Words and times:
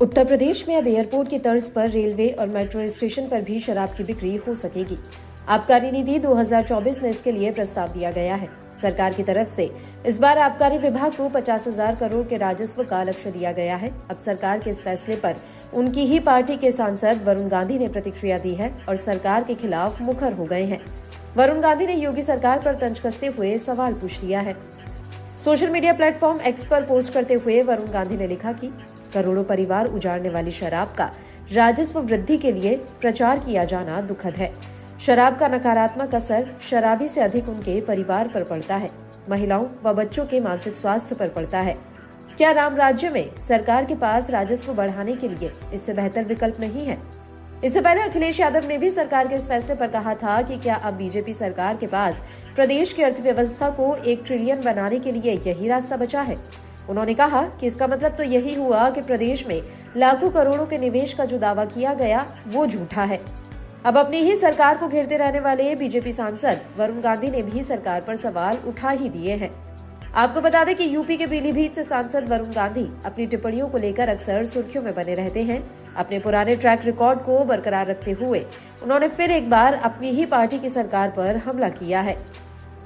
उत्तर 0.00 0.24
प्रदेश 0.24 0.64
में 0.68 0.76
अब 0.76 0.86
एयरपोर्ट 0.88 1.28
की 1.28 1.38
तर्ज 1.38 1.68
पर 1.70 1.88
रेलवे 1.90 2.28
और 2.30 2.46
मेट्रो 2.48 2.88
स्टेशन 2.88 3.26
पर 3.28 3.40
भी 3.42 3.58
शराब 3.60 3.88
की 3.88 4.04
बिक्री 4.04 4.34
हो 4.36 4.52
सकेगी। 4.54 4.96
आबकारी 5.48 5.90
नीति 5.90 6.18
2024 6.18 7.00
में 7.02 7.08
इसके 7.10 7.32
लिए 7.32 7.50
प्रस्ताव 7.50 7.88
दिया 7.88 8.10
गया 8.10 8.34
है। 8.34 8.48
सरकार 8.82 9.14
की 9.14 9.22
तरफ़ 9.22 9.48
से 9.48 9.68
इस 10.06 10.18
बार 10.18 10.38
आबकारी 10.38 10.78
विभाग 10.78 11.16
को 11.16 11.28
पचास 11.28 11.66
हज़ार 11.68 11.96
करोड़ 11.96 12.24
के 12.26 12.36
राजस्व 12.36 12.82
का 12.82 13.02
लक्ष्य 13.02 13.30
दिया 13.30 13.52
गया 13.52 13.76
है। 13.76 13.92
अब 14.10 14.18
सरकार 14.18 14.58
के 14.58 14.70
इस 14.70 14.82
फैसले 14.82 15.16
पर 15.16 15.40
उनकी 15.74 16.04
ही 16.06 16.20
पार्टी 16.20 16.56
के 16.56 16.70
सांसद 16.72 17.22
वरुण 17.26 17.48
गांधी 17.48 17.78
ने 17.78 17.88
प्रतिक्रिया 17.88 18.38
दी 18.38 18.54
है 18.54 18.70
और 18.88 18.96
सरकार 18.98 19.44
के 19.44 19.54
खिलाफ 19.54 20.00
मुखर 20.02 20.32
हो 20.32 20.44
गए 20.44 20.62
हैं। 20.64 20.80
वरुण 21.36 21.60
गांधी 21.60 21.86
ने 21.86 21.94
योगी 21.94 22.22
सरकार 22.22 22.62
पर 22.64 22.78
तंज 22.78 23.00
कसते 23.00 23.26
हुए 23.28 23.56
सवाल 23.58 23.94
पूछ 23.94 24.22
लिया 24.22 24.40
है। 24.40 24.56
सोशल 25.44 25.70
मीडिया 25.70 25.92
प्लेटफॉर्म 25.92 26.40
एक्स 26.46 26.66
पर 26.66 26.86
पोस्ट 26.86 27.12
करते 27.12 27.34
हुए 27.34 27.60
वरुण 27.62 27.90
गांधी 27.92 28.16
ने 28.16 28.26
लिखा 28.26 28.52
कि 28.52 28.70
करोड़ों 29.12 29.44
परिवार 29.44 29.86
उजाड़ने 29.86 30.28
वाली 30.28 30.50
शराब 30.50 30.94
का 30.98 31.10
राजस्व 31.52 31.98
वृद्धि 32.00 32.36
के 32.38 32.52
लिए 32.52 32.76
प्रचार 33.00 33.38
किया 33.38 33.64
जाना 33.64 34.00
दुखद 34.00 34.34
है। 34.34 34.52
शराब 35.00 35.38
का 35.38 35.48
नकारात्मक 35.48 36.14
असर 36.14 36.50
शराबी 36.70 37.08
से 37.08 37.20
अधिक 37.20 37.48
उनके 37.48 37.80
परिवार 37.80 38.28
पर 38.28 38.44
पड़ता 38.44 38.76
है। 38.76 38.90
महिलाओं 39.30 39.66
व 39.84 39.92
बच्चों 39.94 40.26
के 40.26 40.40
मानसिक 40.40 40.76
स्वास्थ्य 40.76 41.14
पर 41.14 41.28
पड़ता 41.28 41.60
है। 41.60 41.76
क्या 42.36 42.50
राम 42.50 42.76
राज्य 42.76 43.10
में 43.10 43.36
सरकार 43.38 43.84
के 43.84 43.94
पास 43.94 44.30
राजस्व 44.30 44.72
बढ़ाने 44.72 45.14
के 45.14 45.28
लिए 45.28 45.52
इससे 45.74 45.94
बेहतर 45.94 46.24
विकल्प 46.24 46.60
नहीं 46.60 46.86
है? 46.86 46.98
इससे 47.64 47.80
पहले 47.80 48.00
अखिलेश 48.00 48.38
यादव 48.40 48.66
ने 48.68 48.78
भी 48.78 48.90
सरकार 48.90 49.28
के 49.28 49.34
इस 49.34 49.48
फैसले 49.48 49.74
पर 49.74 49.88
कहा 49.88 50.14
था 50.14 50.40
कि 50.42 50.56
क्या 50.56 50.74
अब 50.74 50.94
बीजेपी 50.94 51.34
सरकार 51.34 51.76
के 51.76 51.86
पास 51.86 52.22
प्रदेश 52.54 52.92
की 52.92 53.02
अर्थव्यवस्था 53.02 53.68
को 53.70 53.94
एक 53.96 54.22
ट्रिलियन 54.26 54.60
बनाने 54.60 54.98
के 54.98 55.12
लिए 55.12 55.40
यही 55.46 55.68
रास्ता 55.68 55.96
बचा 55.96 56.20
है? 56.20 56.36
उन्होंने 56.88 57.14
कहा 57.14 57.42
कि 57.60 57.66
इसका 57.66 57.86
मतलब 57.86 58.12
तो 58.12 58.22
यही 58.22 58.54
हुआ 58.54 58.88
कि 58.90 59.02
प्रदेश 59.02 59.46
में 59.46 59.62
लाखों 59.96 60.30
करोड़ों 60.30 60.66
के 60.66 60.78
निवेश 60.78 61.14
का 61.14 61.24
जो 61.24 61.38
दावा 61.38 61.64
किया 61.64 61.94
गया, 61.94 62.26
वो 62.48 62.66
झूठा 62.66 63.02
है। 63.02 63.20
अब 63.86 63.98
अपनी 63.98 64.18
ही 64.18 64.36
सरकार 64.36 64.78
को 64.78 64.88
घेरते 64.88 65.16
रहने 65.16 65.40
वाले 65.40 65.74
बीजेपी 65.74 66.12
सांसद 66.12 66.60
वरुण 66.78 67.00
गांधी 67.00 67.30
ने 67.30 67.42
भी 67.42 67.62
सरकार 67.62 68.00
पर 68.00 68.16
सवाल 68.16 68.58
उठा 68.66 68.90
ही 68.90 69.08
दिए 69.08 69.34
हैं। 69.34 69.50
आपको 70.14 70.40
बता 70.40 70.62
दें 70.64 70.74
कि 70.74 70.94
यूपी 70.94 71.16
के 71.16 71.26
पीलीभीत 71.26 71.74
से 71.74 71.82
सांसद 71.82 72.28
वरुण 72.28 72.50
गांधी 72.50 72.86
अपनी 73.06 73.26
टिप्पणियों 73.26 73.68
को 73.68 73.78
लेकर 73.78 74.08
अक्सर 74.08 74.44
सुर्खियों 74.44 74.82
में 74.84 74.94
बने 74.94 75.14
रहते 75.14 75.42
हैं। 75.42 75.62
अपने 75.96 76.18
पुराने 76.18 76.56
ट्रैक 76.56 76.84
रिकॉर्ड 76.84 77.18
को 77.18 77.44
बरकरार 77.44 77.86
रखते 77.86 78.10
हुए 78.10 78.44
उन्होंने 78.82 79.08
फिर 79.08 79.30
एक 79.30 79.48
बार 79.50 79.74
अपनी 79.74 80.10
ही 80.10 80.26
पार्टी 80.26 80.58
की 80.58 80.70
सरकार 80.70 81.10
पर 81.10 81.36
हमला 81.36 81.68
किया 81.70 82.00
है। 82.00 82.16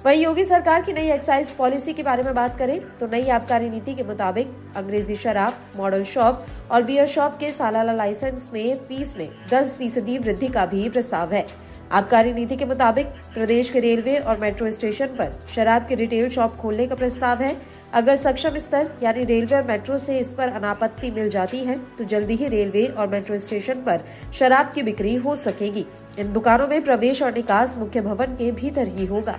वहीं 0.05 0.23
योगी 0.23 0.43
सरकार 0.45 0.83
की 0.83 0.93
नई 0.93 1.11
एक्साइज 1.11 1.51
पॉलिसी 1.51 1.93
के 1.93 2.03
बारे 2.03 2.23
में 2.23 2.35
बात 2.35 2.59
करें 2.59 2.81
तो 2.99 3.07
नई 3.07 3.29
आबकारी 3.31 3.69
नीति 3.71 3.95
के 3.95 4.03
मुताबिक 4.05 4.49
अंग्रेज़ी 4.77 5.15
शराब 5.17 5.61
मॉडल 5.77 6.03
शॉप 6.05 6.45
और 6.71 6.83
बियर 6.83 7.07
शॉप 7.07 7.37
के 7.41 7.51
सालाना 7.51 7.93
लाइसेंस 7.93 8.51
में 8.55 8.79
फ़ीस 8.79 9.17
में 9.19 9.29
10 9.53 9.75
फ़ीसदी 9.77 10.17
वृद्धि 10.19 10.49
का 10.49 10.65
भी 10.67 10.89
प्रस्ताव 10.89 11.33
है। 11.33 11.47
आबकारी 11.93 12.33
नीति 12.33 12.57
के 12.57 12.65
मुताबिक 12.65 13.07
प्रदेश 13.35 13.71
के 13.71 13.81
रेलवे 13.81 14.17
और 14.19 14.39
मेट्रो 14.41 14.71
स्टेशन 14.71 15.07
पर 15.19 15.33
शराब 15.55 15.87
के 15.87 15.95
रिटेल 15.95 16.29
शॉप 16.29 16.57
खोलने 16.57 16.87
का 16.87 16.95
प्रस्ताव 16.95 17.43
है। 17.43 17.57
अगर 17.93 18.17
सक्षम 18.17 18.59
स्तर, 18.59 18.91
यानी 19.03 19.25
रेलवे 19.25 19.57
और 19.57 19.67
मेट्रो 19.67 19.99
से 19.99 20.19
इस 20.19 20.33
पर 20.33 20.49
अनापत्ति 20.51 21.11
मिल 21.11 21.29
जाती 21.31 21.59
है 21.61 21.79
तो 21.99 22.05
जल्दी 22.05 22.37
ही 22.37 22.49
रेलवे 22.49 22.87
और 22.89 23.09
मेट्रो 23.09 23.39
स्टेशन 23.39 23.81
पर 23.87 24.05
शराब 24.35 24.71
की 24.75 24.83
बिक्री 24.83 25.15
हो 25.17 25.37
सकेगी। 25.37 25.87
इन 26.19 26.33
दुकानों 26.33 26.69
में 26.69 26.83
प्रवेश 26.85 27.23
और 27.23 27.35
निकास 27.35 27.77
मुख्य 27.79 28.01
भवन 28.03 28.37
के 28.37 28.51
भीतर 28.53 28.89
ही 28.89 29.07
होगा। 29.07 29.39